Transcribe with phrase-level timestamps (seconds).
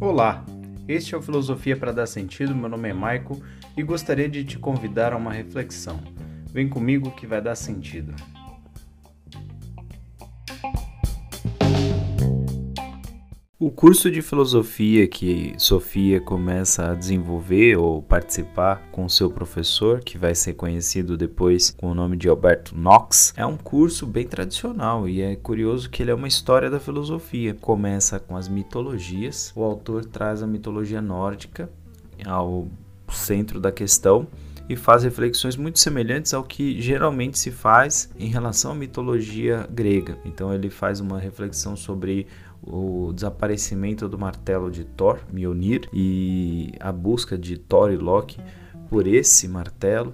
[0.00, 0.44] Olá,
[0.86, 2.54] este é o Filosofia para Dar Sentido.
[2.54, 3.42] Meu nome é Maico
[3.76, 6.00] e gostaria de te convidar a uma reflexão.
[6.52, 8.14] Vem comigo que vai dar sentido.
[13.58, 20.18] O curso de filosofia que Sofia começa a desenvolver ou participar com seu professor, que
[20.18, 25.08] vai ser conhecido depois com o nome de Alberto Knox, é um curso bem tradicional
[25.08, 27.54] e é curioso que ele é uma história da filosofia.
[27.54, 31.70] Começa com as mitologias, o autor traz a mitologia nórdica
[32.26, 32.68] ao
[33.08, 34.28] centro da questão
[34.68, 40.18] e faz reflexões muito semelhantes ao que geralmente se faz em relação à mitologia grega.
[40.24, 42.26] Então ele faz uma reflexão sobre
[42.62, 48.40] o desaparecimento do martelo de Thor, Mjolnir, e a busca de Thor e Loki
[48.88, 50.12] por esse martelo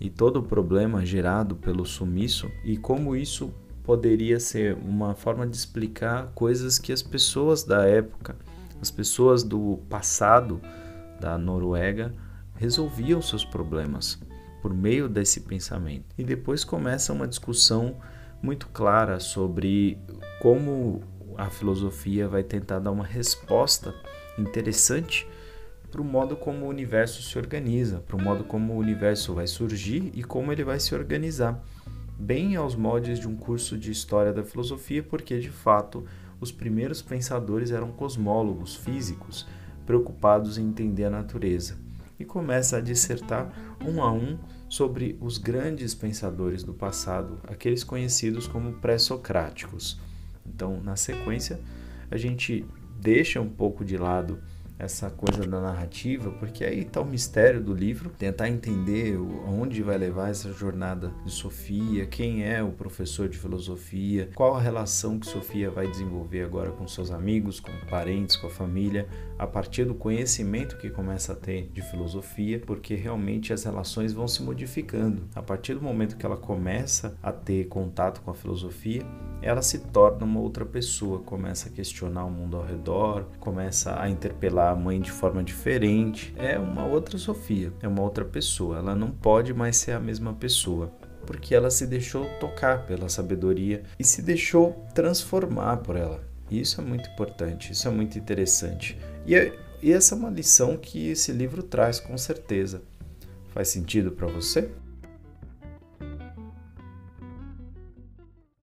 [0.00, 3.52] e todo o problema gerado pelo sumiço e como isso
[3.82, 8.36] poderia ser uma forma de explicar coisas que as pessoas da época,
[8.80, 10.60] as pessoas do passado
[11.20, 12.14] da Noruega
[12.58, 14.20] resolviam seus problemas
[14.60, 16.06] por meio desse pensamento.
[16.18, 17.96] E depois começa uma discussão
[18.42, 19.98] muito clara sobre
[20.42, 21.02] como
[21.36, 23.94] a filosofia vai tentar dar uma resposta
[24.36, 25.26] interessante
[25.90, 29.46] para o modo como o universo se organiza, para o modo como o universo vai
[29.46, 31.62] surgir e como ele vai se organizar,
[32.18, 36.04] bem aos moldes de um curso de história da filosofia, porque de fato
[36.40, 39.46] os primeiros pensadores eram cosmólogos físicos
[39.86, 41.87] preocupados em entender a natureza.
[42.18, 44.38] E começa a dissertar um a um
[44.68, 50.00] sobre os grandes pensadores do passado, aqueles conhecidos como pré-socráticos.
[50.46, 51.60] Então, na sequência,
[52.10, 52.64] a gente
[53.00, 54.40] deixa um pouco de lado
[54.78, 59.98] essa coisa da narrativa, porque aí está o mistério do livro, tentar entender onde vai
[59.98, 65.26] levar essa jornada de Sofia, quem é o professor de filosofia, qual a relação que
[65.26, 69.94] Sofia vai desenvolver agora com seus amigos, com parentes, com a família, a partir do
[69.94, 75.22] conhecimento que começa a ter de filosofia, porque realmente as relações vão se modificando.
[75.34, 79.02] A partir do momento que ela começa a ter contato com a filosofia,
[79.40, 84.08] ela se torna uma outra pessoa, começa a questionar o mundo ao redor, começa a
[84.08, 86.34] interpelar a mãe de forma diferente.
[86.36, 88.78] É uma outra Sofia, é uma outra pessoa.
[88.78, 90.92] Ela não pode mais ser a mesma pessoa
[91.28, 96.26] porque ela se deixou tocar pela sabedoria e se deixou transformar por ela.
[96.50, 98.98] Isso é muito importante, isso é muito interessante.
[99.26, 102.80] E, é, e essa é uma lição que esse livro traz, com certeza.
[103.48, 104.70] Faz sentido para você?